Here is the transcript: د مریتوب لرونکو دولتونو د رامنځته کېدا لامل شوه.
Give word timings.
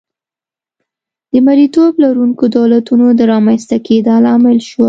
د 1.31 1.33
مریتوب 1.45 1.93
لرونکو 2.03 2.43
دولتونو 2.57 3.05
د 3.19 3.21
رامنځته 3.33 3.77
کېدا 3.87 4.15
لامل 4.25 4.57
شوه. 4.69 4.79